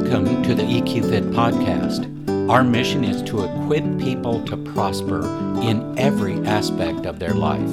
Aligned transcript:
Welcome 0.00 0.42
to 0.44 0.54
the 0.54 0.62
EQ 0.62 1.10
Fit 1.10 1.24
podcast. 1.30 2.08
Our 2.50 2.64
mission 2.64 3.04
is 3.04 3.20
to 3.24 3.44
equip 3.44 3.84
people 3.98 4.42
to 4.46 4.56
prosper 4.56 5.20
in 5.60 5.96
every 5.98 6.36
aspect 6.46 7.04
of 7.04 7.18
their 7.18 7.34
life. 7.34 7.68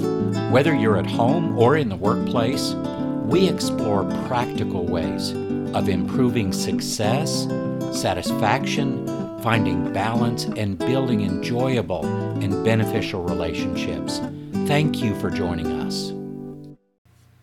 Whether 0.51 0.75
you're 0.75 0.97
at 0.97 1.07
home 1.07 1.57
or 1.57 1.77
in 1.77 1.87
the 1.87 1.95
workplace, 1.95 2.73
we 3.23 3.47
explore 3.47 4.03
practical 4.27 4.85
ways 4.85 5.31
of 5.73 5.87
improving 5.87 6.51
success, 6.51 7.47
satisfaction, 7.97 9.07
finding 9.41 9.91
balance, 9.93 10.43
and 10.43 10.77
building 10.77 11.21
enjoyable 11.21 12.05
and 12.43 12.63
beneficial 12.65 13.23
relationships. 13.23 14.19
Thank 14.67 15.01
you 15.01 15.15
for 15.15 15.31
joining 15.31 15.71
us. 15.79 16.11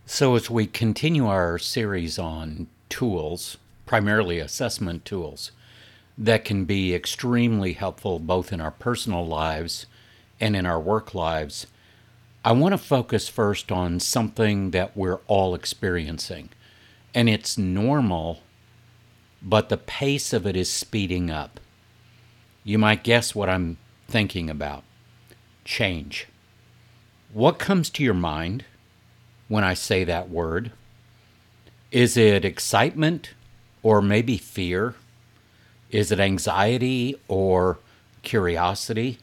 So, 0.05 0.37
as 0.37 0.51
we 0.51 0.67
continue 0.67 1.27
our 1.27 1.59
series 1.59 2.19
on 2.19 2.69
tools, 2.91 3.57
primarily 3.87 4.39
assessment 4.39 5.05
tools, 5.05 5.53
that 6.17 6.45
can 6.45 6.65
be 6.65 6.95
extremely 6.95 7.73
helpful 7.73 8.19
both 8.19 8.53
in 8.53 8.61
our 8.61 8.71
personal 8.71 9.27
lives 9.27 9.87
and 10.41 10.55
in 10.55 10.67
our 10.67 10.81
work 10.81 11.15
lives, 11.15 11.67
I 12.45 12.53
want 12.53 12.73
to 12.73 12.79
focus 12.79 13.29
first 13.29 13.73
on 13.73 14.01
something 14.01 14.71
that 14.73 14.97
we're 14.97 15.21
all 15.27 15.55
experiencing. 15.55 16.51
And 17.15 17.29
it's 17.29 17.57
normal, 17.57 18.43
but 19.41 19.69
the 19.69 19.77
pace 19.77 20.33
of 20.33 20.47
it 20.47 20.57
is 20.57 20.71
speeding 20.71 21.31
up. 21.31 21.59
You 22.63 22.79
might 22.79 23.05
guess 23.05 23.35
what 23.35 23.49
I'm 23.49 23.79
thinking 24.09 24.51
about 24.51 24.85
change. 25.65 26.29
What 27.33 27.59
comes 27.59 27.89
to 27.91 28.03
your 28.03 28.15
mind 28.15 28.65
when 29.49 29.65
I 29.65 29.75
say 29.75 30.05
that 30.05 30.29
word? 30.29 30.73
Is 31.91 32.17
it 32.17 32.45
excitement 32.45 33.35
or 33.85 34.03
maybe 34.03 34.37
fear? 34.37 34.95
Is 35.93 36.11
it 36.11 36.19
anxiety 36.19 37.15
or 37.29 37.79
curiosity? 38.23 39.19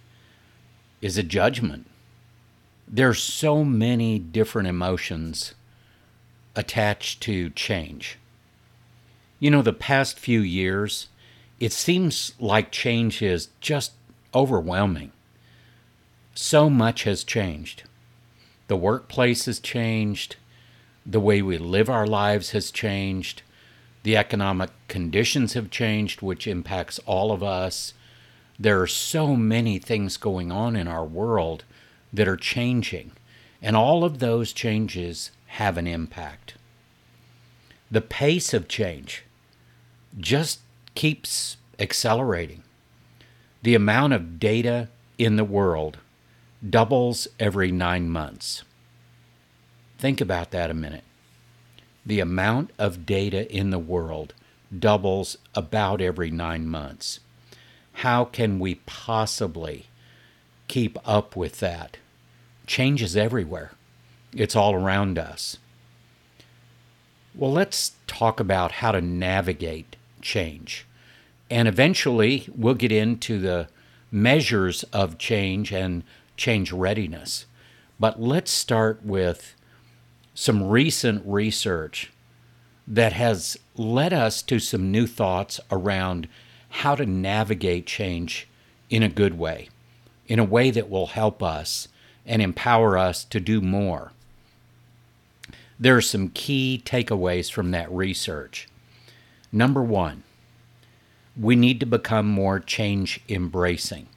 Is 1.02 1.17
it 1.17 1.28
judgment? 1.28 1.88
There's 2.88 3.22
so 3.22 3.66
many 3.66 4.20
different 4.20 4.70
emotions 4.70 5.56
attached 6.56 7.22
to 7.23 7.50
change. 7.50 8.17
You 9.39 9.50
know, 9.50 9.62
the 9.62 9.73
past 9.73 10.20
few 10.20 10.42
years, 10.42 11.08
it 11.59 11.73
seems 11.73 12.34
like 12.39 12.72
change 12.72 13.22
is 13.22 13.50
just 13.59 13.94
overwhelming. 14.36 15.12
So 16.36 16.70
much 16.70 17.04
has 17.04 17.23
changed. 17.23 17.84
The 18.67 18.78
workplace 18.78 19.45
has 19.45 19.59
changed. 19.59 20.36
The 21.06 21.20
way 21.20 21.42
we 21.42 21.58
live 21.58 21.89
our 21.89 22.06
lives 22.06 22.52
has 22.52 22.70
changed. 22.70 23.42
The 24.04 24.18
economic 24.18 24.72
conditions 24.88 25.54
have 25.54 25.70
changed, 25.70 26.22
which 26.22 26.48
impacts 26.48 27.00
all 27.06 27.32
of 27.32 27.44
us. 27.44 27.94
There 28.60 28.82
are 28.82 28.88
so 28.88 29.36
many 29.36 29.80
things 29.80 30.18
going 30.18 30.52
on 30.52 30.76
in 30.76 30.88
our 30.88 31.06
world 31.06 31.64
that 32.12 32.28
are 32.28 32.38
changing, 32.38 33.12
and 33.62 33.76
all 33.76 34.04
of 34.04 34.20
those 34.20 34.54
changes 34.54 35.32
have 35.48 35.78
an 35.78 35.88
impact. 35.88 36.56
The 37.92 38.02
pace 38.02 38.54
of 38.54 38.68
change 38.68 39.24
just 40.18 40.60
keeps 40.96 41.58
accelerating. 41.78 42.64
The 43.64 43.76
amount 43.76 44.14
of 44.14 44.40
data 44.40 44.90
in 45.18 45.36
the 45.36 45.44
world 45.44 45.98
doubles 46.68 47.28
every 47.40 47.72
nine 47.72 48.10
months. 48.10 48.64
Think 49.98 50.22
about 50.22 50.52
that 50.52 50.72
a 50.72 50.74
minute. 50.74 51.04
The 52.06 52.20
amount 52.20 52.72
of 52.80 53.06
data 53.06 53.52
in 53.54 53.70
the 53.70 53.80
world 53.80 54.34
doubles 54.78 55.38
about 55.54 56.02
every 56.02 56.32
nine 56.32 56.68
months. 56.68 57.20
How 57.94 58.26
can 58.26 58.60
we 58.60 58.76
possibly 58.76 59.88
keep 60.67 60.98
up 61.06 61.36
with 61.36 61.60
that? 61.60 61.98
Change 62.66 63.02
is 63.02 63.17
everywhere, 63.17 63.72
it's 64.34 64.56
all 64.56 64.73
around 64.73 65.20
us. 65.20 65.58
Well, 67.36 67.52
let's 67.52 67.94
talk 68.08 68.40
about 68.40 68.73
how 68.73 68.92
to 68.92 69.02
navigate 69.02 69.95
change. 70.22 70.86
And 71.50 71.67
eventually, 71.67 72.48
we'll 72.56 72.73
get 72.73 72.92
into 72.92 73.40
the 73.40 73.67
measures 74.11 74.84
of 74.92 75.17
change 75.17 75.72
and 75.72 76.04
change 76.36 76.72
readiness. 76.72 77.45
But 78.00 78.22
let's 78.22 78.52
start 78.52 79.04
with 79.04 79.56
some 80.33 80.64
recent 80.64 81.23
research 81.25 82.11
that 82.87 83.14
has 83.14 83.58
led 83.75 84.14
us 84.14 84.42
to 84.42 84.59
some 84.59 84.92
new 84.92 85.08
thoughts 85.08 85.59
around 85.71 86.27
how 86.69 86.95
to 86.95 87.05
navigate 87.05 87.86
change 87.86 88.47
in 88.89 89.03
a 89.03 89.09
good 89.09 89.37
way, 89.37 89.69
in 90.27 90.39
a 90.39 90.43
way 90.43 90.71
that 90.71 90.89
will 90.89 91.08
help 91.08 91.43
us 91.43 91.87
and 92.25 92.42
empower 92.42 92.97
us 92.97 93.23
to 93.25 93.39
do 93.39 93.61
more. 93.61 94.11
There 95.80 95.97
are 95.97 96.02
some 96.02 96.30
key 96.30 96.81
takeaways 96.86 97.52
from 97.52 97.71
that 97.71 97.92
research. 97.92 98.67
Number 99.52 99.81
one, 99.81 100.23
we 101.39 101.55
need 101.55 101.80
to 101.80 101.86
become 101.86 102.27
more 102.27 102.59
change 102.59 103.21
embracing. 103.27 104.08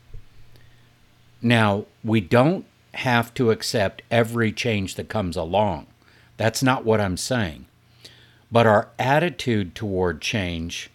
Now, 1.41 1.87
we 2.03 2.21
don't 2.21 2.67
have 2.95 3.35
to 3.35 3.51
accept 3.51 4.03
every 4.11 4.53
change 4.53 4.95
that 4.97 5.09
comes 5.09 5.37
along. 5.37 5.87
That's 6.37 6.63
not 6.63 6.85
what 6.85 7.01
I'm 7.01 7.17
saying. 7.17 7.67
But 8.51 8.67
our 8.67 8.89
attitude 8.99 9.75
toward 9.75 10.21
change 10.21 10.91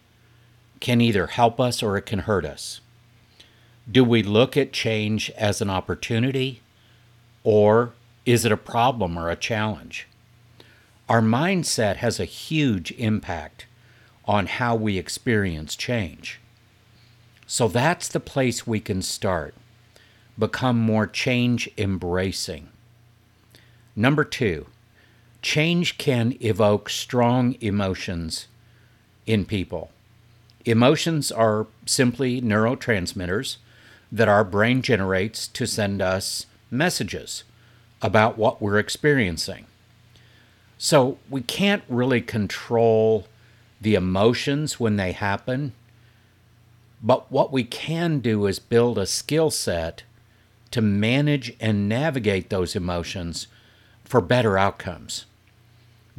can 0.80 1.02
either 1.02 1.28
help 1.28 1.60
us 1.60 1.84
or 1.84 1.98
it 1.98 2.06
can 2.06 2.20
hurt 2.20 2.46
us. 2.46 2.82
Do 3.90 4.04
we 4.04 4.24
look 4.24 4.56
at 4.56 4.72
change 4.72 5.30
as 5.32 5.62
an 5.62 5.70
opportunity 5.70 6.62
or 7.44 7.94
is 8.26 8.46
it 8.46 8.52
a 8.52 8.58
problem 8.58 9.18
or 9.18 9.30
a 9.30 9.36
challenge? 9.36 10.08
Our 11.08 11.22
mindset 11.22 11.98
has 11.98 12.20
a 12.20 12.26
huge 12.26 12.92
impact 12.94 13.66
on 14.26 14.46
how 14.46 14.76
we 14.76 14.98
experience 15.00 15.76
change. 15.76 16.40
So 17.48 17.68
that's 17.68 18.08
the 18.08 18.20
place 18.20 18.68
we 18.68 18.80
can 18.80 19.02
start. 19.02 19.56
Become 20.38 20.78
more 20.78 21.08
change 21.08 21.68
embracing. 21.78 22.70
Number 23.96 24.24
two, 24.24 24.68
change 25.42 25.98
can 25.98 26.36
evoke 26.42 26.90
strong 26.90 27.56
emotions 27.62 28.48
in 29.26 29.46
people. 29.46 29.92
Emotions 30.66 31.32
are 31.32 31.68
simply 31.86 32.42
neurotransmitters 32.42 33.58
that 34.12 34.28
our 34.28 34.44
brain 34.44 34.82
generates 34.82 35.48
to 35.48 35.66
send 35.66 36.02
us 36.02 36.46
messages 36.72 37.44
about 38.02 38.38
what 38.38 38.62
we're 38.62 38.80
experiencing. 38.80 39.66
So 40.78 41.18
we 41.30 41.42
can't 41.42 41.84
really 41.90 42.22
control 42.22 43.28
the 43.82 43.96
emotions 43.96 44.80
when 44.80 44.98
they 44.98 45.12
happen, 45.12 45.74
but 47.02 47.32
what 47.32 47.52
we 47.52 47.64
can 47.64 48.20
do 48.20 48.46
is 48.46 48.60
build 48.60 48.98
a 48.98 49.06
skill 49.06 49.52
set 49.52 50.04
to 50.72 50.82
manage 50.82 51.54
and 51.60 51.90
navigate 51.90 52.50
those 52.50 52.76
emotions 52.76 53.48
for 54.04 54.22
better 54.22 54.58
outcomes. 54.58 55.26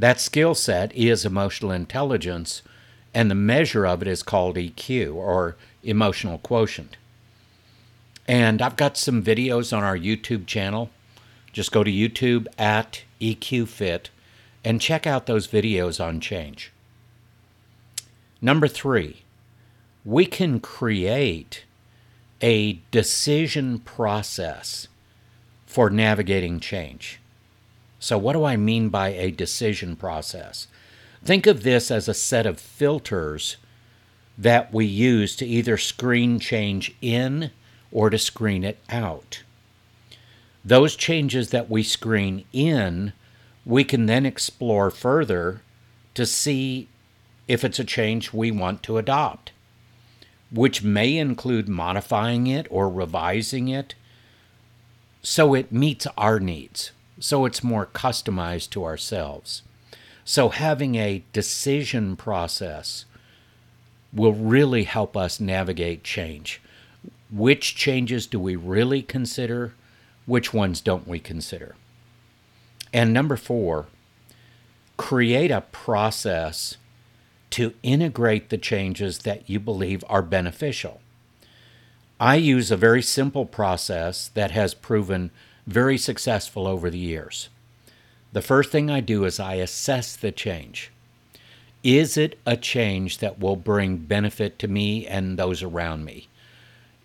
That 0.00 0.18
skill 0.18 0.54
set 0.54 0.96
is 0.96 1.26
emotional 1.26 1.72
intelligence, 1.72 2.62
and 3.12 3.30
the 3.30 3.34
measure 3.34 3.86
of 3.86 4.00
it 4.00 4.08
is 4.08 4.22
called 4.22 4.56
EQ 4.56 5.14
or 5.14 5.56
emotional 5.82 6.38
quotient. 6.38 6.96
And 8.26 8.62
I've 8.62 8.76
got 8.76 8.96
some 8.96 9.22
videos 9.22 9.76
on 9.76 9.84
our 9.84 9.98
YouTube 9.98 10.46
channel. 10.46 10.88
Just 11.52 11.70
go 11.70 11.84
to 11.84 11.90
YouTube 11.90 12.46
at 12.56 13.02
EQFit 13.20 14.06
and 14.64 14.80
check 14.80 15.06
out 15.06 15.26
those 15.26 15.46
videos 15.46 16.02
on 16.02 16.18
change. 16.18 16.72
Number 18.40 18.68
three, 18.68 19.20
we 20.02 20.24
can 20.24 20.60
create 20.60 21.64
a 22.40 22.80
decision 22.90 23.80
process 23.80 24.88
for 25.66 25.90
navigating 25.90 26.58
change. 26.58 27.19
So, 28.02 28.16
what 28.16 28.32
do 28.32 28.44
I 28.44 28.56
mean 28.56 28.88
by 28.88 29.08
a 29.10 29.30
decision 29.30 29.94
process? 29.94 30.66
Think 31.22 31.46
of 31.46 31.62
this 31.62 31.90
as 31.90 32.08
a 32.08 32.14
set 32.14 32.46
of 32.46 32.58
filters 32.58 33.58
that 34.38 34.72
we 34.72 34.86
use 34.86 35.36
to 35.36 35.46
either 35.46 35.76
screen 35.76 36.40
change 36.40 36.94
in 37.02 37.50
or 37.92 38.08
to 38.08 38.16
screen 38.16 38.64
it 38.64 38.78
out. 38.88 39.42
Those 40.64 40.96
changes 40.96 41.50
that 41.50 41.68
we 41.68 41.82
screen 41.82 42.46
in, 42.54 43.12
we 43.66 43.84
can 43.84 44.06
then 44.06 44.24
explore 44.24 44.90
further 44.90 45.60
to 46.14 46.24
see 46.24 46.88
if 47.48 47.64
it's 47.64 47.78
a 47.78 47.84
change 47.84 48.32
we 48.32 48.50
want 48.50 48.82
to 48.84 48.96
adopt, 48.96 49.52
which 50.50 50.82
may 50.82 51.18
include 51.18 51.68
modifying 51.68 52.46
it 52.46 52.66
or 52.70 52.88
revising 52.88 53.68
it 53.68 53.94
so 55.22 55.52
it 55.52 55.70
meets 55.70 56.06
our 56.16 56.40
needs 56.40 56.92
so 57.20 57.44
it's 57.44 57.62
more 57.62 57.86
customized 57.86 58.70
to 58.70 58.84
ourselves. 58.84 59.62
So 60.24 60.48
having 60.48 60.96
a 60.96 61.22
decision 61.32 62.16
process 62.16 63.04
will 64.12 64.32
really 64.32 64.84
help 64.84 65.16
us 65.16 65.38
navigate 65.38 66.02
change. 66.02 66.60
Which 67.30 67.76
changes 67.76 68.26
do 68.26 68.40
we 68.40 68.56
really 68.56 69.02
consider? 69.02 69.74
Which 70.26 70.52
ones 70.52 70.80
don't 70.80 71.06
we 71.06 71.20
consider? 71.20 71.76
And 72.92 73.12
number 73.12 73.36
four, 73.36 73.86
create 74.96 75.50
a 75.50 75.60
process 75.60 76.76
to 77.50 77.74
integrate 77.82 78.48
the 78.48 78.58
changes 78.58 79.20
that 79.20 79.48
you 79.48 79.60
believe 79.60 80.04
are 80.08 80.22
beneficial. 80.22 81.00
I 82.18 82.36
use 82.36 82.70
a 82.70 82.76
very 82.76 83.02
simple 83.02 83.46
process 83.46 84.28
that 84.34 84.50
has 84.50 84.74
proven 84.74 85.30
very 85.70 85.96
successful 85.96 86.66
over 86.66 86.90
the 86.90 86.98
years. 86.98 87.48
The 88.32 88.42
first 88.42 88.70
thing 88.70 88.90
I 88.90 89.00
do 89.00 89.24
is 89.24 89.38
I 89.38 89.54
assess 89.54 90.16
the 90.16 90.32
change. 90.32 90.90
Is 91.84 92.16
it 92.16 92.38
a 92.44 92.56
change 92.56 93.18
that 93.18 93.38
will 93.38 93.56
bring 93.56 93.96
benefit 93.98 94.58
to 94.58 94.68
me 94.68 95.06
and 95.06 95.38
those 95.38 95.62
around 95.62 96.04
me? 96.04 96.28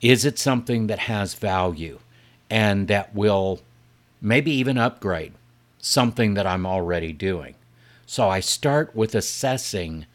Is 0.01 0.25
it 0.25 0.39
something 0.39 0.87
that 0.87 0.99
has 0.99 1.35
value 1.35 1.99
and 2.49 2.87
that 2.87 3.15
will 3.15 3.61
maybe 4.19 4.51
even 4.51 4.77
upgrade 4.77 5.33
something 5.79 6.33
that 6.33 6.47
I'm 6.47 6.65
already 6.65 7.13
doing? 7.13 7.55
So 8.07 8.29
I 8.29 8.39
start 8.39 8.95
with 8.95 9.15
assessing 9.15 10.05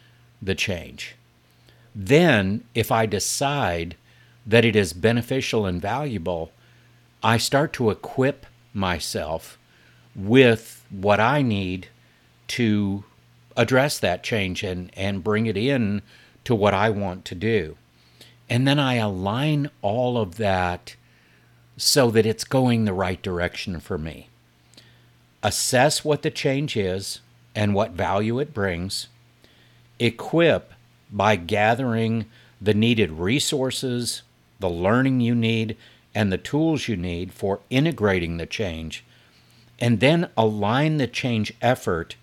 the 0.42 0.54
change. 0.54 1.14
Then, 1.94 2.64
if 2.74 2.92
I 2.92 3.06
decide 3.06 3.96
that 4.46 4.64
it 4.64 4.76
is 4.76 4.92
beneficial 4.92 5.66
and 5.66 5.80
valuable, 5.80 6.52
I 7.22 7.36
start 7.36 7.72
to 7.74 7.90
equip 7.90 8.46
myself 8.72 9.58
with 10.14 10.84
what 10.90 11.20
I 11.20 11.42
need 11.42 11.88
to 12.48 13.04
address 13.56 13.98
that 13.98 14.22
change 14.22 14.62
and, 14.62 14.90
and 14.96 15.22
bring 15.22 15.46
it 15.46 15.56
in 15.56 16.02
to 16.44 16.54
what 16.54 16.74
I 16.74 16.90
want 16.90 17.24
to 17.26 17.34
do. 17.34 17.76
And 18.48 18.66
then 18.66 18.78
I 18.78 18.94
align 18.94 19.70
all 19.82 20.18
of 20.18 20.36
that 20.36 20.96
so 21.76 22.10
that 22.10 22.26
it's 22.26 22.44
going 22.44 22.84
the 22.84 22.92
right 22.92 23.20
direction 23.22 23.80
for 23.80 23.98
me. 23.98 24.28
Assess 25.42 26.04
what 26.04 26.22
the 26.22 26.30
change 26.30 26.76
is 26.76 27.20
and 27.54 27.74
what 27.74 27.92
value 27.92 28.38
it 28.38 28.52
brings. 28.52 29.08
Equip 29.98 30.72
by 31.10 31.36
gathering 31.36 32.26
the 32.60 32.74
needed 32.74 33.12
resources, 33.12 34.22
the 34.58 34.68
learning 34.68 35.20
you 35.20 35.34
need, 35.34 35.76
and 36.14 36.32
the 36.32 36.38
tools 36.38 36.88
you 36.88 36.96
need 36.96 37.32
for 37.32 37.60
integrating 37.70 38.36
the 38.36 38.46
change, 38.46 39.04
and 39.78 40.00
then 40.00 40.28
align 40.36 40.96
the 40.96 41.06
change 41.06 41.52
effort 41.62 42.16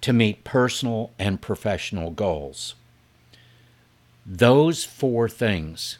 to 0.00 0.12
meet 0.12 0.44
personal 0.44 1.12
and 1.18 1.40
professional 1.40 2.10
goals. 2.10 2.74
Those 4.26 4.84
four 4.84 5.28
things 5.28 5.98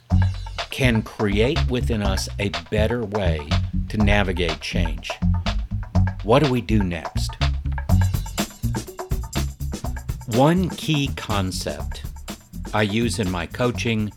can 0.71 1.03
create 1.03 1.69
within 1.69 2.03
us 2.03 2.29
a 2.39 2.51
better 2.71 3.05
way 3.05 3.49
to 3.89 3.97
navigate 3.97 4.61
change. 4.61 5.11
What 6.23 6.43
do 6.43 6.51
we 6.51 6.61
do 6.61 6.83
next? 6.83 7.31
One 10.29 10.71
key 10.71 11.11
concept 11.17 12.03
I 12.73 12.83
use 12.83 13.19
in 13.19 13.31
my 13.31 13.47
coaching, 13.47 14.13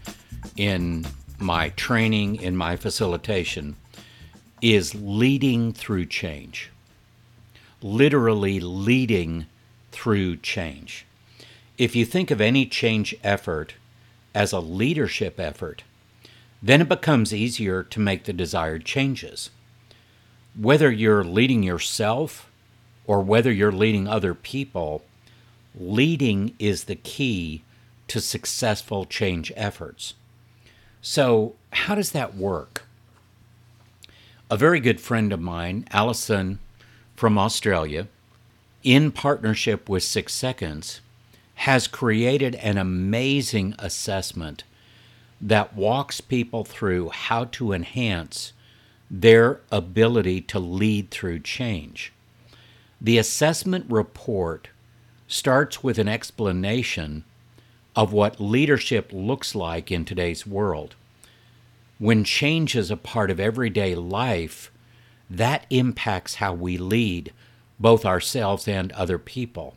in 0.57 1.05
my 1.43 1.69
training, 1.69 2.37
in 2.37 2.55
my 2.55 2.75
facilitation, 2.75 3.75
is 4.61 4.95
leading 4.95 5.73
through 5.73 6.05
change. 6.05 6.71
Literally 7.81 8.59
leading 8.59 9.45
through 9.91 10.37
change. 10.37 11.05
If 11.77 11.95
you 11.95 12.05
think 12.05 12.31
of 12.31 12.39
any 12.39 12.65
change 12.65 13.15
effort 13.23 13.73
as 14.33 14.51
a 14.51 14.59
leadership 14.59 15.39
effort, 15.39 15.83
then 16.61 16.81
it 16.81 16.89
becomes 16.89 17.33
easier 17.33 17.83
to 17.83 17.99
make 17.99 18.23
the 18.23 18.33
desired 18.33 18.85
changes. 18.85 19.49
Whether 20.55 20.91
you're 20.91 21.23
leading 21.23 21.61
yourself 21.61 22.49
or 23.05 23.21
whether 23.21 23.51
you're 23.51 23.71
leading 23.71 24.07
other 24.07 24.33
people, 24.33 25.03
leading 25.75 26.55
is 26.59 26.85
the 26.85 26.95
key 26.95 27.63
to 28.07 28.21
successful 28.21 29.05
change 29.05 29.51
efforts. 29.55 30.13
So, 31.05 31.55
how 31.73 31.95
does 31.95 32.13
that 32.13 32.33
work? 32.33 32.85
A 34.49 34.55
very 34.55 34.79
good 34.79 35.01
friend 35.01 35.33
of 35.33 35.41
mine, 35.41 35.85
Allison 35.91 36.59
from 37.13 37.37
Australia, 37.37 38.07
in 38.83 39.11
partnership 39.11 39.89
with 39.89 40.03
Six 40.03 40.33
Seconds, 40.33 41.01
has 41.55 41.87
created 41.89 42.55
an 42.55 42.77
amazing 42.77 43.75
assessment 43.77 44.63
that 45.41 45.75
walks 45.75 46.21
people 46.21 46.63
through 46.63 47.09
how 47.09 47.43
to 47.51 47.73
enhance 47.73 48.53
their 49.11 49.59
ability 49.73 50.39
to 50.39 50.57
lead 50.57 51.11
through 51.11 51.39
change. 51.39 52.13
The 53.01 53.17
assessment 53.17 53.87
report 53.89 54.69
starts 55.27 55.83
with 55.83 55.99
an 55.99 56.07
explanation 56.07 57.25
of 57.95 58.11
what 58.11 58.39
leadership 58.39 59.11
looks 59.13 59.53
like 59.55 59.91
in 59.91 60.05
today's 60.05 60.47
world. 60.47 60.95
When 61.99 62.23
change 62.23 62.75
is 62.75 62.89
a 62.89 62.97
part 62.97 63.29
of 63.29 63.39
everyday 63.39 63.95
life, 63.95 64.71
that 65.29 65.65
impacts 65.69 66.35
how 66.35 66.53
we 66.53 66.77
lead 66.77 67.31
both 67.79 68.05
ourselves 68.05 68.67
and 68.67 68.91
other 68.93 69.17
people. 69.17 69.75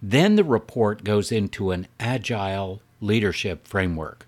Then 0.00 0.36
the 0.36 0.44
report 0.44 1.04
goes 1.04 1.32
into 1.32 1.70
an 1.70 1.88
agile 1.98 2.80
leadership 3.00 3.66
framework. 3.66 4.26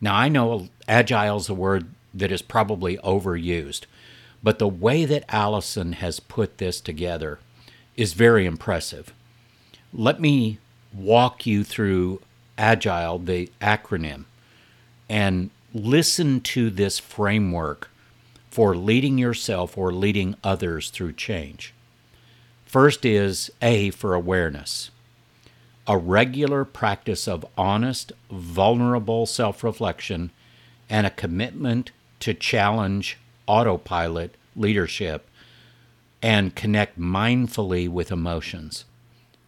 Now, 0.00 0.14
I 0.14 0.28
know 0.28 0.68
agile 0.88 1.36
is 1.36 1.48
a 1.48 1.54
word 1.54 1.88
that 2.14 2.32
is 2.32 2.42
probably 2.42 2.96
overused, 2.98 3.84
but 4.42 4.58
the 4.58 4.68
way 4.68 5.04
that 5.04 5.24
Allison 5.28 5.92
has 5.94 6.20
put 6.20 6.58
this 6.58 6.80
together 6.80 7.38
is 7.96 8.14
very 8.14 8.46
impressive. 8.46 9.12
Let 9.92 10.20
me 10.20 10.58
walk 10.92 11.46
you 11.46 11.64
through 11.64 12.22
Agile, 12.60 13.18
the 13.18 13.50
acronym, 13.62 14.26
and 15.08 15.50
listen 15.72 16.42
to 16.42 16.68
this 16.68 16.98
framework 16.98 17.90
for 18.50 18.76
leading 18.76 19.16
yourself 19.16 19.78
or 19.78 19.92
leading 19.92 20.36
others 20.44 20.90
through 20.90 21.14
change. 21.14 21.72
First 22.66 23.04
is 23.06 23.50
A 23.62 23.90
for 23.90 24.14
awareness, 24.14 24.90
a 25.86 25.96
regular 25.96 26.66
practice 26.66 27.26
of 27.26 27.46
honest, 27.56 28.12
vulnerable 28.30 29.24
self 29.24 29.64
reflection 29.64 30.30
and 30.90 31.06
a 31.06 31.10
commitment 31.10 31.92
to 32.20 32.34
challenge 32.34 33.16
autopilot 33.46 34.36
leadership 34.54 35.28
and 36.20 36.54
connect 36.54 37.00
mindfully 37.00 37.88
with 37.88 38.12
emotions 38.12 38.84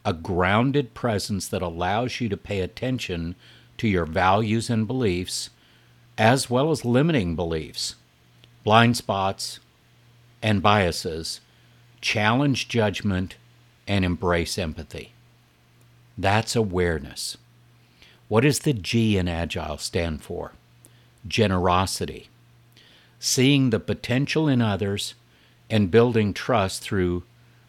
a 0.04 0.12
grounded 0.12 0.94
presence 0.94 1.46
that 1.48 1.62
allows 1.62 2.20
you 2.20 2.28
to 2.28 2.36
pay 2.36 2.60
attention 2.60 3.36
to 3.78 3.88
your 3.88 4.06
values 4.06 4.68
and 4.68 4.86
beliefs, 4.86 5.50
as 6.18 6.50
well 6.50 6.70
as 6.70 6.84
limiting 6.84 7.36
beliefs, 7.36 7.94
blind 8.64 8.96
spots, 8.96 9.60
and 10.42 10.62
biases, 10.62 11.40
challenge 12.00 12.68
judgment, 12.68 13.36
and 13.86 14.04
embrace 14.04 14.58
empathy. 14.58 15.12
That's 16.18 16.56
awareness. 16.56 17.36
What 18.28 18.42
does 18.42 18.60
the 18.60 18.72
G 18.72 19.16
in 19.16 19.28
Agile 19.28 19.78
stand 19.78 20.22
for? 20.22 20.52
Generosity. 21.26 22.28
Seeing 23.20 23.70
the 23.70 23.80
potential 23.80 24.48
in 24.48 24.60
others 24.60 25.14
and 25.70 25.90
building 25.90 26.34
trust 26.34 26.82
through 26.82 27.22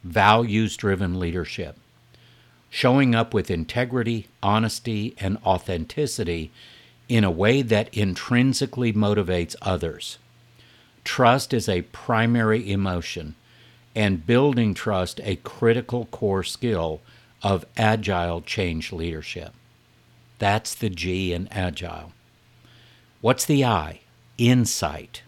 values 0.03 0.75
driven 0.75 1.19
leadership 1.19 1.77
showing 2.73 3.13
up 3.13 3.35
with 3.35 3.51
integrity, 3.51 4.25
honesty, 4.41 5.13
and 5.19 5.37
authenticity 5.45 6.51
in 7.07 7.23
a 7.23 7.29
way 7.29 7.61
that 7.61 7.87
intrinsically 7.93 8.91
motivates 8.91 9.55
others. 9.61 10.17
Trust 11.03 11.53
is 11.53 11.69
a 11.69 11.83
primary 11.83 12.71
emotion, 12.71 13.35
and 13.93 14.25
building 14.25 14.73
trust 14.73 15.21
a 15.23 15.35
critical 15.35 16.05
core 16.05 16.43
skill 16.43 16.99
of 17.43 17.63
agile 17.77 18.41
change 18.41 18.91
leadership. 18.91 19.53
That's 20.39 20.73
the 20.73 20.89
G 20.89 21.31
in 21.31 21.47
agile. 21.49 22.11
What's 23.21 23.45
the 23.45 23.63
I? 23.63 23.99
Insight. 24.39 25.21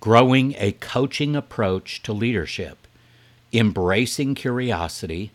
Growing 0.00 0.54
a 0.58 0.72
coaching 0.72 1.34
approach 1.34 2.02
to 2.02 2.12
leadership, 2.12 2.86
embracing 3.50 4.34
curiosity, 4.34 5.32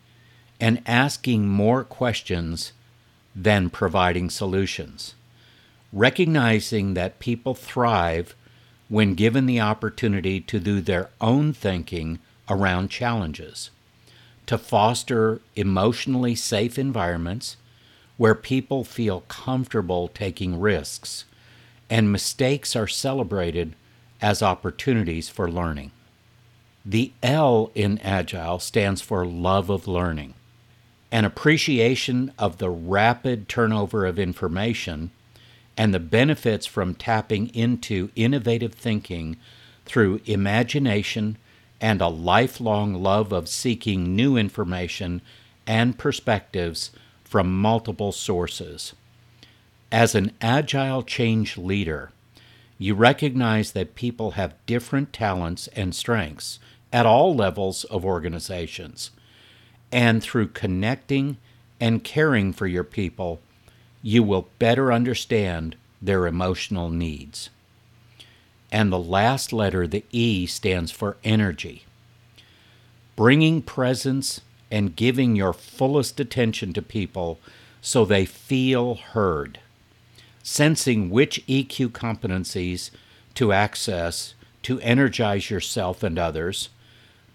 and 0.60 0.82
asking 0.86 1.48
more 1.48 1.84
questions 1.84 2.72
than 3.36 3.70
providing 3.70 4.30
solutions. 4.30 5.16
Recognizing 5.92 6.94
that 6.94 7.20
people 7.20 7.54
thrive 7.54 8.36
when 8.88 9.16
given 9.16 9.46
the 9.46 9.60
opportunity 9.60 10.40
to 10.40 10.60
do 10.60 10.80
their 10.80 11.10
own 11.20 11.54
thinking 11.54 12.20
around 12.50 12.90
challenges, 12.90 13.72
to 14.46 14.58
foster 14.58 15.42
emotionally 15.56 16.36
safe 16.36 16.78
environments 16.78 17.58
where 18.18 18.36
people 18.36 18.84
feel 18.84 19.22
comfortable 19.22 20.08
taking 20.08 20.60
risks 20.60 21.26
and 21.90 22.12
mistakes 22.12 22.76
are 22.76 22.88
celebrated 22.88 23.76
as 24.22 24.42
opportunities 24.42 25.30
for 25.30 25.50
learning. 25.50 25.92
The 26.86 27.12
L 27.24 27.72
in 27.76 27.98
Agile 28.00 28.60
stands 28.60 29.02
for 29.02 29.26
love 29.26 29.70
of 29.70 29.88
learning, 29.88 30.36
an 31.12 31.26
appreciation 31.26 32.32
of 32.38 32.58
the 32.58 32.70
rapid 32.70 33.48
turnover 33.48 34.06
of 34.06 34.20
information 34.20 35.12
and 35.78 35.94
the 35.94 36.00
benefits 36.00 36.66
from 36.66 36.96
tapping 36.96 37.48
into 37.54 38.10
innovative 38.16 38.74
thinking 38.74 39.38
through 39.86 40.22
imagination 40.26 41.38
and 41.82 42.02
a 42.02 42.08
lifelong 42.08 42.96
love 42.96 43.32
of 43.32 43.50
seeking 43.50 44.16
new 44.16 44.38
information 44.38 45.22
and 45.68 45.98
perspectives 45.98 46.92
from 47.24 47.60
multiple 47.60 48.12
sources. 48.12 48.94
As 49.92 50.16
an 50.16 50.32
agile 50.42 51.04
change 51.04 51.58
leader, 51.58 52.12
you 52.78 52.94
recognize 52.96 53.72
that 53.72 53.96
people 53.96 54.32
have 54.32 54.56
different 54.66 55.14
talents 55.14 55.68
and 55.76 55.96
strengths 55.96 56.60
at 56.92 57.06
all 57.06 57.36
levels 57.36 57.84
of 57.86 58.06
organizations. 58.06 59.12
And 59.92 60.22
through 60.22 60.50
connecting 60.50 61.38
and 61.80 62.04
caring 62.04 62.54
for 62.54 62.68
your 62.68 62.84
people, 62.84 63.40
you 64.02 64.24
will 64.24 64.50
better 64.60 64.92
understand 64.92 65.76
their 66.02 66.28
emotional 66.28 66.90
needs. 66.90 67.50
And 68.72 68.92
the 68.92 69.00
last 69.00 69.54
letter, 69.54 69.88
the 69.88 70.04
E, 70.12 70.46
stands 70.46 70.92
for 70.92 71.18
energy. 71.24 71.86
Bringing 73.16 73.62
presence 73.62 74.42
and 74.70 74.96
giving 74.96 75.36
your 75.36 75.54
fullest 75.54 76.20
attention 76.20 76.74
to 76.74 76.82
people 76.82 77.40
so 77.82 78.04
they 78.04 78.26
feel 78.26 78.96
heard. 78.96 79.60
Sensing 80.44 81.10
which 81.10 81.46
EQ 81.48 81.90
competencies 81.90 82.90
to 83.36 83.54
access 83.54 84.34
to 84.64 84.80
energize 84.82 85.50
yourself 85.50 86.04
and 86.04 86.18
others, 86.18 86.70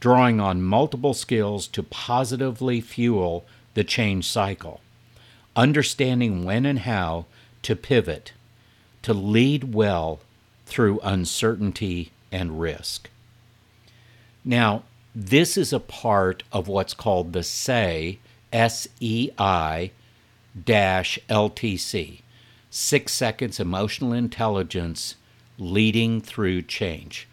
drawing 0.01 0.41
on 0.41 0.63
multiple 0.63 1.15
skills 1.15 1.67
to 1.69 1.83
positively 1.83 2.81
fuel 2.81 3.45
the 3.75 3.85
change 3.85 4.27
cycle 4.27 4.81
understanding 5.57 6.45
when 6.45 6.65
and 6.65 6.81
how 6.81 7.27
to 7.63 7.77
pivot, 7.77 8.33
to 9.03 9.13
lead 9.13 9.75
well 9.75 10.21
through 10.67 11.01
uncertainty 11.01 12.13
and 12.31 12.61
risk. 12.61 13.11
Now, 14.45 14.85
this 15.15 15.57
is 15.57 15.73
a 15.73 15.81
part 15.81 16.43
of 16.53 16.69
what's 16.69 16.95
called 16.95 17.33
the 17.33 17.43
SEI, 17.43 18.19
S 18.53 18.89
E 19.01 19.31
I 19.39 19.91
dash 20.65 21.19
LTC, 21.29 22.21
six 22.71 23.13
seconds 23.13 23.61
emotional 23.61 24.13
intelligence 24.13 25.17
leading 25.59 26.21
through 26.21 26.63
change. 26.63 27.29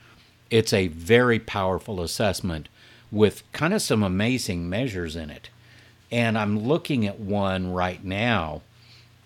It's 0.49 0.73
a 0.73 0.87
very 0.87 1.39
powerful 1.39 2.01
assessment 2.01 2.69
with 3.11 3.43
kind 3.51 3.73
of 3.73 3.81
some 3.81 4.03
amazing 4.03 4.69
measures 4.69 5.15
in 5.15 5.29
it. 5.29 5.49
And 6.11 6.37
I'm 6.37 6.59
looking 6.59 7.05
at 7.05 7.19
one 7.19 7.73
right 7.73 8.03
now, 8.03 8.61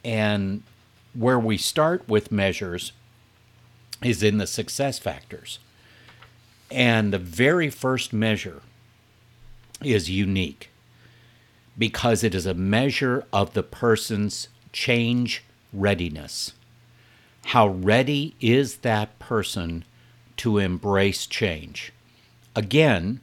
and 0.04 0.64
where 1.14 1.40
we 1.40 1.58
start 1.58 2.08
with 2.08 2.32
measures 2.32 2.92
is 4.04 4.24
in 4.24 4.38
the 4.38 4.48
success 4.48 4.98
factors. 4.98 5.60
And 6.72 7.14
the 7.14 7.20
very 7.20 7.70
first 7.70 8.14
measure 8.14 8.62
is 9.84 10.10
unique 10.10 10.70
because 11.78 12.24
it 12.24 12.34
is 12.34 12.46
a 12.46 12.54
measure 12.54 13.26
of 13.32 13.54
the 13.54 13.64
person's 13.64 14.48
change 14.72 15.44
readiness. 15.74 16.54
How 17.46 17.68
ready 17.68 18.36
is 18.40 18.78
that 18.78 19.18
person 19.20 19.84
to 20.42 20.58
embrace 20.58 21.26
change? 21.26 21.92
Again, 22.56 23.22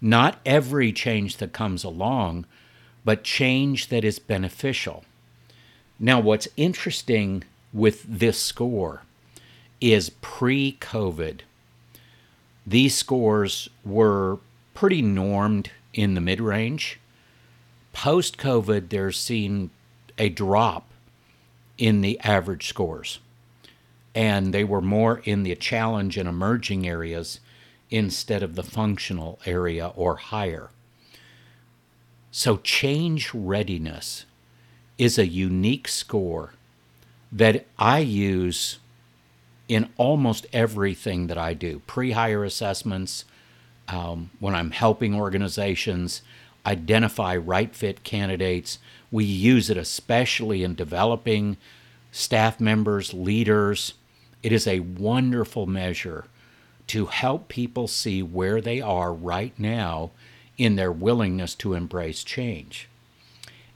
not 0.00 0.40
every 0.44 0.92
change 0.92 1.36
that 1.36 1.52
comes 1.52 1.84
along 1.84 2.46
but 3.04 3.24
change 3.24 3.88
that 3.88 4.04
is 4.04 4.18
beneficial. 4.18 5.04
Now, 5.98 6.20
what's 6.20 6.48
interesting 6.56 7.44
with 7.72 8.04
this 8.04 8.40
score 8.40 9.02
is 9.80 10.10
pre 10.20 10.76
COVID, 10.80 11.40
these 12.66 12.94
scores 12.94 13.68
were 13.84 14.38
pretty 14.74 15.02
normed 15.02 15.70
in 15.92 16.14
the 16.14 16.20
mid 16.20 16.40
range. 16.40 16.98
Post 17.92 18.38
COVID, 18.38 18.88
there's 18.90 19.18
seen 19.18 19.70
a 20.18 20.28
drop 20.28 20.86
in 21.78 22.02
the 22.02 22.20
average 22.20 22.68
scores, 22.68 23.18
and 24.14 24.52
they 24.52 24.64
were 24.64 24.80
more 24.80 25.20
in 25.24 25.42
the 25.42 25.54
challenge 25.54 26.16
and 26.16 26.28
emerging 26.28 26.86
areas 26.86 27.40
instead 27.90 28.42
of 28.42 28.54
the 28.54 28.62
functional 28.62 29.38
area 29.46 29.92
or 29.94 30.16
higher. 30.16 30.70
So, 32.30 32.58
change 32.58 33.34
readiness 33.34 34.24
is 34.98 35.18
a 35.18 35.26
unique 35.26 35.88
score 35.88 36.54
that 37.32 37.66
I 37.78 37.98
use 38.00 38.78
in 39.68 39.88
almost 39.96 40.46
everything 40.52 41.28
that 41.28 41.38
I 41.38 41.54
do 41.54 41.80
pre 41.86 42.12
hire 42.12 42.44
assessments, 42.44 43.24
um, 43.88 44.30
when 44.38 44.54
I'm 44.54 44.70
helping 44.70 45.14
organizations 45.14 46.22
identify 46.66 47.36
right 47.36 47.74
fit 47.74 48.04
candidates. 48.04 48.78
We 49.10 49.24
use 49.24 49.70
it 49.70 49.76
especially 49.76 50.62
in 50.62 50.74
developing 50.74 51.56
staff 52.12 52.60
members, 52.60 53.14
leaders. 53.14 53.94
It 54.42 54.52
is 54.52 54.66
a 54.66 54.80
wonderful 54.80 55.66
measure 55.66 56.24
to 56.88 57.06
help 57.06 57.48
people 57.48 57.86
see 57.86 58.22
where 58.22 58.60
they 58.60 58.80
are 58.80 59.12
right 59.12 59.52
now 59.58 60.10
in 60.58 60.76
their 60.76 60.92
willingness 60.92 61.54
to 61.56 61.74
embrace 61.74 62.24
change. 62.24 62.88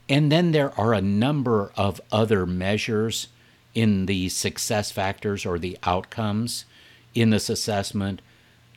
And 0.07 0.31
then 0.31 0.51
there 0.51 0.77
are 0.79 0.93
a 0.93 1.01
number 1.01 1.71
of 1.75 2.01
other 2.11 2.45
measures 2.45 3.27
in 3.73 4.05
the 4.05 4.29
success 4.29 4.91
factors 4.91 5.45
or 5.45 5.57
the 5.57 5.77
outcomes 5.83 6.65
in 7.13 7.29
this 7.29 7.49
assessment 7.49 8.21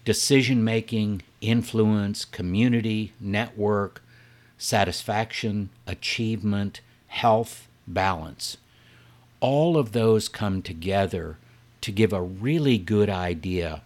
decision 0.05 0.65
making, 0.65 1.21
influence, 1.43 2.25
community, 2.25 3.13
network, 3.21 4.03
satisfaction, 4.57 5.69
achievement, 5.87 6.81
health, 7.09 7.69
balance. 7.87 8.57
All 9.41 9.77
of 9.77 9.93
those 9.93 10.29
come 10.29 10.63
together 10.63 11.37
to 11.81 11.93
give 11.93 12.13
a 12.13 12.23
really 12.23 12.79
good 12.79 13.09
idea 13.09 13.83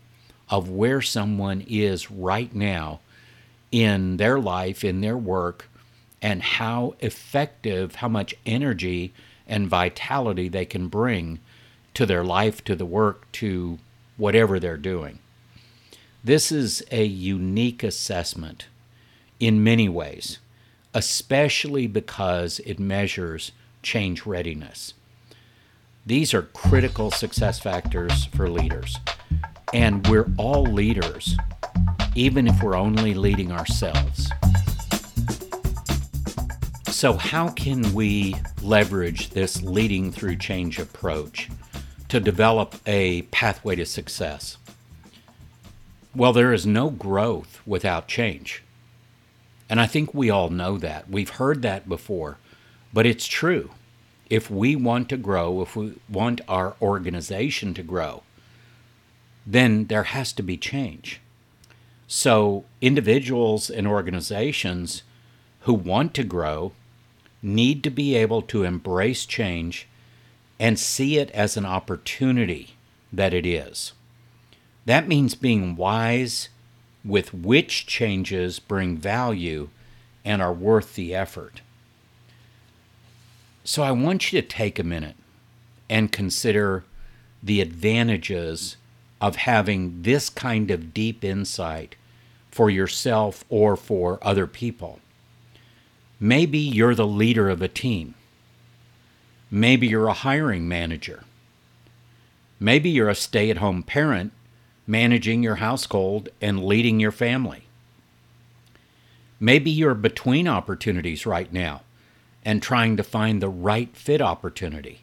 of 0.49 0.69
where 0.69 1.01
someone 1.01 1.65
is 1.67 2.11
right 2.11 2.55
now 2.55 3.01
in 3.71 4.19
their 4.19 4.39
life, 4.39 4.85
in 4.85 5.01
their 5.01 5.17
work, 5.17 5.69
and 6.21 6.43
how 6.43 6.95
effective, 7.01 7.97
how 7.97 8.09
much 8.09 8.35
energy 8.47 9.13
and 9.47 9.69
vitality 9.69 10.49
they 10.49 10.65
can 10.65 10.89
bring 10.89 11.41
to 11.95 12.07
their 12.07 12.25
life, 12.25 12.63
to 12.65 12.77
the 12.77 12.87
work, 12.87 13.31
to 13.33 13.79
whatever 14.17 14.61
they're 14.61 14.77
doing. 14.77 15.19
This 16.23 16.53
is 16.53 16.85
a 16.91 17.05
unique 17.05 17.83
assessment 17.83 18.67
in 19.41 19.65
many 19.65 19.89
ways, 19.89 20.39
especially 20.95 21.87
because 21.87 22.61
it 22.61 22.79
measures 22.79 23.51
change 23.83 24.25
readiness. 24.25 24.95
These 26.05 26.35
are 26.35 26.43
critical 26.43 27.11
success 27.11 27.59
factors 27.59 28.27
for 28.27 28.49
leaders, 28.49 28.99
and 29.73 30.07
we're 30.09 30.31
all 30.37 30.65
leaders 30.65 31.37
even 32.15 32.47
if 32.47 32.63
we're 32.63 32.77
only 32.77 33.15
leading 33.15 33.53
ourselves. 33.53 34.31
So, 36.89 37.15
how 37.15 37.49
can 37.49 37.95
we 37.95 38.37
leverage 38.63 39.31
this 39.31 39.63
leading 39.63 40.13
through 40.13 40.37
change 40.37 40.79
approach 40.79 41.49
to 42.09 42.21
develop 42.21 42.77
a 42.87 43.23
pathway 43.23 43.77
to 43.77 43.87
success? 43.87 44.59
Well, 46.15 46.33
there 46.33 46.53
is 46.53 46.67
no 46.67 46.91
growth 46.91 47.61
without 47.67 48.07
change. 48.07 48.63
And 49.71 49.81
I 49.81 49.87
think 49.87 50.13
we 50.13 50.29
all 50.29 50.51
know 50.51 50.77
that. 50.79 51.09
We've 51.09 51.31
heard 51.31 51.63
that 51.63 51.89
before, 51.89 52.37
but 52.93 53.07
it's 53.07 53.27
true. 53.27 53.71
If 54.33 54.51
we 54.51 54.75
want 54.75 55.11
to 55.11 55.19
grow, 55.19 55.61
if 55.61 55.77
we 55.77 55.93
want 56.09 56.41
our 56.49 56.75
organization 56.81 57.75
to 57.75 57.83
grow, 57.83 58.23
then 59.47 59.89
there 59.89 60.05
has 60.05 60.33
to 60.33 60.43
be 60.43 60.57
change. 60.57 61.21
So, 62.07 62.65
individuals 62.81 63.69
and 63.69 63.87
organizations 63.87 65.03
who 65.61 65.75
want 65.75 66.15
to 66.15 66.25
grow 66.25 66.73
need 67.43 67.85
to 67.85 67.91
be 67.91 68.15
able 68.17 68.41
to 68.41 68.65
embrace 68.65 69.27
change 69.27 69.87
and 70.59 70.79
see 70.79 71.19
it 71.19 71.31
as 71.33 71.59
an 71.59 71.67
opportunity 71.67 72.71
that 73.13 73.35
it 73.35 73.45
is. 73.45 73.93
That 74.87 75.09
means 75.09 75.35
being 75.35 75.77
wise 75.77 76.49
with 77.05 77.35
which 77.35 77.87
changes 77.87 78.61
bring 78.61 78.97
value 78.97 79.69
and 80.25 80.41
are 80.41 80.55
worth 80.55 80.95
the 80.95 81.15
effort. 81.15 81.61
So 83.65 83.83
I 83.83 83.93
want 83.93 84.33
you 84.33 84.41
to 84.41 84.47
take 84.47 84.79
a 84.79 84.85
minute 84.85 85.17
and 85.89 86.11
consider 86.11 86.85
the 87.43 87.61
advantages 87.61 88.77
of 89.21 89.37
having 89.37 90.03
this 90.03 90.29
kind 90.29 90.71
of 90.71 90.93
deep 90.93 91.23
insight 91.23 91.95
for 92.51 92.69
yourself 92.69 93.45
or 93.49 93.77
for 93.77 94.19
other 94.23 94.47
people. 94.47 95.01
Maybe 96.19 96.59
you're 96.59 96.95
the 96.95 97.07
leader 97.07 97.49
of 97.49 97.63
a 97.63 97.69
team. 97.69 98.15
Maybe 99.51 99.87
you're 99.87 100.09
a 100.09 100.13
hiring 100.13 100.67
manager. 100.67 101.25
Maybe 102.59 102.91
you're 102.91 103.09
a 103.09 103.15
stay 103.15 103.51
at 103.51 103.59
home 103.59 103.83
parent 103.83 104.33
managing 104.87 105.43
your 105.43 105.57
household 105.57 106.29
and 106.41 106.65
leading 106.65 106.99
your 106.99 107.13
family. 107.13 107.65
Maybe 109.39 109.71
you're 109.71 109.95
between 109.95 110.49
opportunities 110.49 111.27
right 111.27 111.53
now 111.53 111.83
and 112.45 112.63
trying 112.63 112.97
to 112.97 113.03
find 113.03 113.41
the 113.41 113.49
right 113.49 113.97
fit 113.97 114.21
opportunity. 114.21 115.03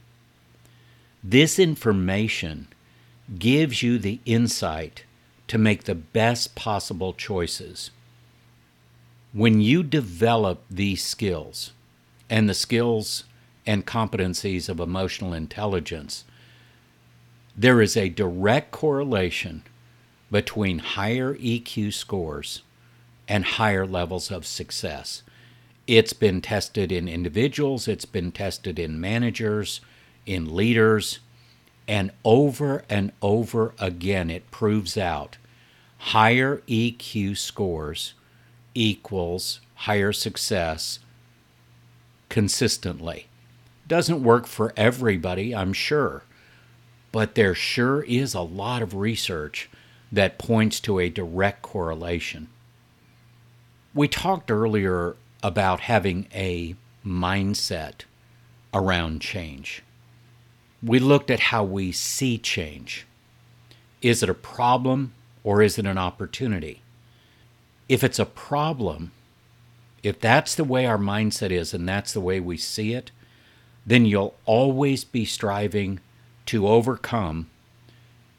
This 1.24 1.60
information 1.60 2.67
gives 3.38 3.84
you 3.84 3.98
the 3.98 4.19
insight 4.25 5.03
to 5.48 5.58
make 5.58 5.84
the 5.84 5.96
best 5.96 6.55
possible 6.55 7.13
choices. 7.13 7.91
When 9.34 9.62
you 9.62 9.84
develop 9.84 10.63
these 10.69 11.03
skills 11.03 11.72
and 12.29 12.50
the 12.50 12.53
skills 12.53 13.25
and 13.65 13.86
competencies 13.86 14.69
of 14.69 14.79
emotional 14.79 15.34
intelligence, 15.34 16.24
there 17.55 17.81
is 17.81 17.98
a 17.98 18.10
direct 18.10 18.72
correlation 18.72 19.63
between 20.31 20.79
higher 20.79 21.36
EQ 21.36 21.93
scores 21.93 22.62
and 23.27 23.43
higher 23.46 23.86
levels 23.86 24.31
of 24.31 24.46
success. 24.46 25.24
It's 25.89 26.13
been 26.13 26.39
tested 26.41 26.91
in 26.91 27.08
individuals, 27.08 27.88
it's 27.88 28.05
been 28.05 28.31
tested 28.31 28.77
in 28.77 29.01
managers, 29.01 29.81
in 30.24 30.55
leaders, 30.55 31.17
and 31.88 32.12
over 32.24 32.84
and 32.88 33.12
over 33.24 33.74
again 33.79 34.29
it 34.29 34.51
proves 34.51 35.00
out 35.00 35.38
higher 35.98 36.62
EQ 36.67 37.36
scores 37.38 38.13
equals 38.75 39.62
higher 39.74 40.13
success 40.13 41.00
consistently. 42.29 43.25
Doesn't 43.88 44.22
work 44.22 44.46
for 44.46 44.72
everybody, 44.77 45.55
I'm 45.55 45.74
sure, 45.74 46.22
but 47.12 47.34
there 47.34 47.55
sure 47.55 48.03
is 48.03 48.36
a 48.36 48.41
lot 48.41 48.84
of 48.84 48.93
research 48.93 49.72
that 50.12 50.38
points 50.38 50.79
to 50.81 51.00
a 51.00 51.10
direct 51.10 51.63
correlation. 51.63 52.48
We 53.96 54.08
talked 54.08 54.51
earlier 54.51 55.15
about 55.41 55.81
having 55.81 56.27
a 56.34 56.75
mindset 57.05 58.01
around 58.74 59.22
change. 59.22 59.84
We 60.81 61.00
looked 61.00 61.31
at 61.31 61.39
how 61.39 61.63
we 61.63 61.91
see 61.91 62.38
change. 62.38 63.05
Is 64.01 64.24
it 64.24 64.29
a 64.29 64.34
problem 64.34 65.13
or 65.43 65.62
is 65.62 65.77
it 65.77 65.86
an 65.86 65.98
opportunity? 65.98 66.81
If 67.88 68.03
it's 68.03 68.19
a 68.19 68.25
problem, 68.25 69.12
if 70.03 70.19
that's 70.19 70.55
the 70.55 70.63
way 70.63 70.86
our 70.86 70.98
mindset 70.98 71.51
is 71.51 71.74
and 71.74 71.88
that's 71.88 72.13
the 72.13 72.22
way 72.22 72.39
we 72.39 72.58
see 72.58 72.93
it, 72.93 73.12
then 73.86 74.05
you'll 74.05 74.36
always 74.46 75.03
be 75.03 75.25
striving 75.25 76.00
to 76.46 76.67
overcome 76.67 77.50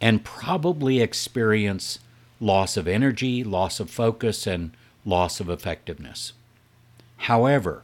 and 0.00 0.24
probably 0.24 1.00
experience 1.00 1.98
loss 2.40 2.76
of 2.76 2.88
energy, 2.88 3.44
loss 3.44 3.80
of 3.80 3.90
focus, 3.90 4.46
and 4.46 4.70
loss 5.04 5.40
of 5.40 5.50
effectiveness. 5.50 6.32
However, 7.24 7.82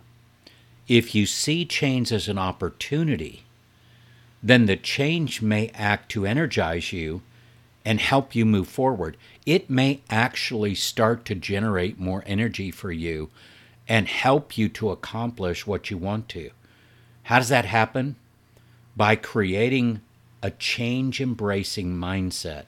if 0.89 1.15
you 1.15 1.27
see 1.27 1.67
change 1.67 2.11
as 2.11 2.27
an 2.27 2.39
opportunity, 2.39 3.43
then 4.43 4.65
the 4.65 4.77
change 4.77 5.43
may 5.43 5.69
act 5.75 6.11
to 6.13 6.25
energize 6.25 6.91
you 6.93 7.21
and 7.85 8.01
help 8.01 8.35
you 8.35 8.47
move 8.47 8.67
forward. 8.67 9.17
It 9.45 9.69
may 9.69 10.01
actually 10.09 10.75
start 10.75 11.27
to 11.27 11.35
generate 11.35 11.99
more 11.99 12.25
energy 12.27 12.71
for 12.71 12.91
you 12.91 13.29
and 13.87 14.09
help 14.09 14.57
you 14.57 14.71
to 14.71 14.91
accomplish 14.91 15.67
what 15.67 15.91
you 15.91 15.99
want 15.99 16.31
to. 16.31 16.51
How 17.25 17.39
does 17.39 17.51
that 17.51 17.67
happen? 17.67 18.17
By 18.97 19.17
creating 19.17 20.01
a 20.43 20.51
change 20.51 21.21
embracing 21.21 21.95
mindset. 21.95 22.65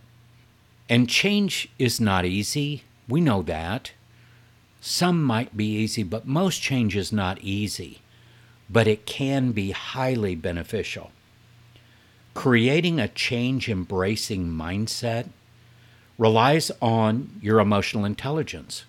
And 0.88 1.08
change 1.08 1.70
is 1.78 1.98
not 1.98 2.26
easy. 2.26 2.84
We 3.08 3.22
know 3.22 3.42
that. 3.42 3.92
Some 4.88 5.22
might 5.22 5.54
be 5.54 5.66
easy, 5.66 6.02
but 6.02 6.26
most 6.26 6.62
change 6.62 6.96
is 6.96 7.12
not 7.12 7.42
easy. 7.42 8.00
But 8.70 8.88
it 8.88 9.04
can 9.04 9.52
be 9.52 9.72
highly 9.72 10.34
beneficial. 10.34 11.10
Creating 12.32 12.98
a 12.98 13.06
change 13.06 13.68
embracing 13.68 14.48
mindset 14.48 15.28
relies 16.16 16.70
on 16.80 17.38
your 17.42 17.60
emotional 17.60 18.06
intelligence. 18.06 18.86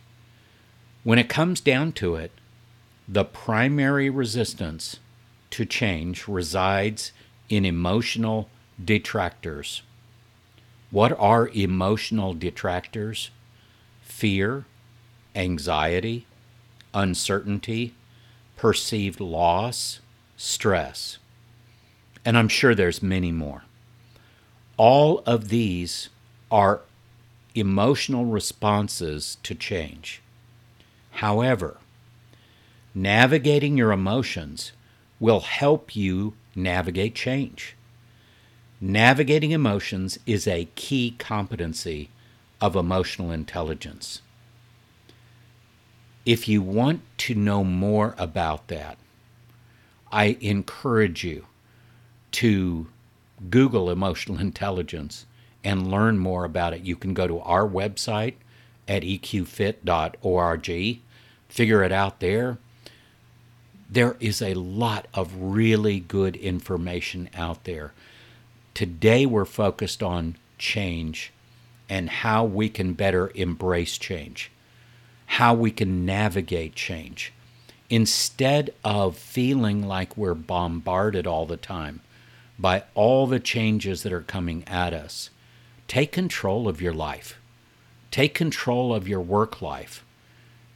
When 1.04 1.20
it 1.20 1.28
comes 1.28 1.60
down 1.60 1.92
to 1.94 2.16
it, 2.16 2.32
the 3.06 3.26
primary 3.26 4.10
resistance 4.10 5.02
to 5.50 5.66
change 5.66 6.30
resides 6.30 7.12
in 7.50 7.66
emotional 7.66 8.48
detractors. 8.82 9.82
What 10.92 11.12
are 11.20 11.50
emotional 11.50 12.34
detractors? 12.34 13.32
Fear, 14.02 14.64
anxiety, 15.36 16.26
uncertainty, 16.94 17.94
perceived 18.56 19.20
loss, 19.20 20.00
stress. 20.36 21.18
And 22.26 22.38
I'm 22.38 22.48
sure 22.48 22.76
there's 22.76 23.02
many 23.02 23.32
more. 23.32 23.63
All 24.78 25.24
of 25.26 25.50
these 25.50 26.10
are 26.52 26.82
emotional 27.56 28.26
responses 28.26 29.38
to 29.44 29.56
change. 29.56 30.22
However, 31.12 31.78
navigating 32.94 33.78
your 33.78 33.92
emotions 33.92 34.72
will 35.20 35.42
help 35.42 35.96
you 35.96 36.34
navigate 36.56 37.15
change. 37.15 37.76
Navigating 38.82 39.52
emotions 39.52 40.18
is 40.26 40.48
a 40.48 40.70
key 40.76 41.15
competency 41.20 42.10
of 42.62 42.76
emotional 42.76 43.32
intelligence. 43.32 44.22
If 46.26 46.48
you 46.48 46.62
want 46.62 47.02
to 47.20 47.36
know 47.36 47.64
more 47.64 48.16
about 48.18 48.68
that, 48.68 48.98
I 50.12 50.38
encourage 50.42 51.24
you 51.24 51.46
to 52.32 52.88
Google 53.50 53.90
emotional 53.90 54.40
intelligence 54.42 55.26
and 55.64 55.92
learn 55.92 56.18
more 56.18 56.46
about 56.46 56.74
it. 56.74 56.82
You 56.82 56.96
can 56.96 57.14
go 57.14 57.28
to 57.28 57.40
our 57.40 57.68
website 57.68 58.36
at 58.88 59.04
eqfit.org, 59.04 60.70
figure 61.48 61.84
it 61.84 61.92
out 61.92 62.20
there. 62.20 62.58
There 63.90 64.16
is 64.20 64.42
a 64.42 64.54
lot 64.54 65.08
of 65.14 65.36
really 65.36 66.00
good 66.00 66.36
information 66.36 67.30
out 67.36 67.64
there. 67.64 67.94
Today, 68.74 69.26
we're 69.26 69.46
focused 69.46 70.02
on 70.04 70.36
change 70.58 71.32
and 71.90 72.10
how 72.10 72.46
we 72.46 72.70
can 72.70 72.94
better 72.94 73.32
embrace 73.34 73.98
change, 73.98 74.52
how 75.34 75.54
we 75.54 75.70
can 75.70 76.06
navigate 76.06 76.74
change. 76.74 77.32
Instead 77.88 78.74
of 78.84 79.15
feeling 79.15 79.88
like 79.88 80.18
we're 80.18 80.34
bombarded 80.34 81.28
all 81.28 81.46
the 81.46 81.56
time 81.56 82.02
by 82.58 82.84
all 82.96 83.28
the 83.28 83.39
changes 83.39 84.02
that 84.02 84.12
are 84.12 84.22
coming 84.22 84.63
at 84.68 84.92
us, 84.92 85.30
take 85.88 86.12
control 86.12 86.68
of 86.68 86.82
your 86.82 86.94
life, 86.94 87.39
take 88.10 88.34
control 88.34 88.94
of 88.94 89.08
your 89.08 89.22
work 89.22 89.62
life, 89.62 90.04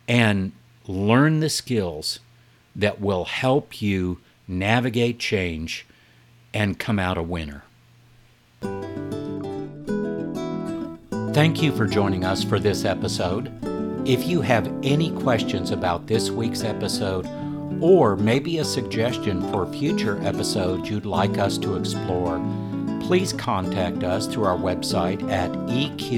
and 0.08 0.52
learn 0.86 1.39
the 1.39 1.50
skills 1.50 2.20
that 2.76 3.02
will 3.02 3.26
help 3.26 3.82
you 3.82 4.20
navigate 4.48 5.18
change 5.18 5.86
and 6.54 6.78
come 6.78 7.00
out 7.00 7.18
a 7.18 7.24
winner. 7.24 7.63
Thank 11.34 11.63
you 11.63 11.72
for 11.72 11.88
joining 11.88 12.24
us 12.24 12.44
for 12.44 12.60
this 12.60 12.86
episode. 12.86 13.73
If 14.06 14.28
you 14.28 14.42
have 14.42 14.68
any 14.84 15.12
questions 15.12 15.72
about 15.72 16.08
this 16.08 16.30
week's 16.30 16.66
episode, 16.66 17.26
or 17.80 18.18
maybe 18.18 18.58
a 18.58 18.66
suggestion 18.66 19.42
for 19.50 19.66
future 19.72 20.22
episodes 20.24 20.89
you'd 20.89 21.06
like 21.06 21.38
us 21.38 21.58
to 21.60 21.78
explore, 21.78 22.38
please 23.00 23.32
contact 23.32 24.04
us 24.04 24.28
through 24.28 24.44
our 24.44 24.58
website 24.58 25.24
at 25.32 25.50
eqfit.org. 25.70 26.12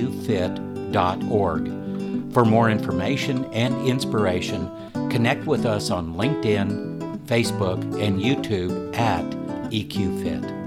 For 2.33 2.43
more 2.43 2.71
information 2.71 3.45
and 3.53 3.87
inspiration, 3.87 4.67
connect 5.11 5.45
with 5.45 5.67
us 5.67 5.91
on 5.91 6.15
LinkedIn, 6.15 7.19
Facebook, 7.27 7.83
and 8.01 8.19
YouTube 8.19 8.97
at 8.97 9.23
EQFit. 9.69 10.64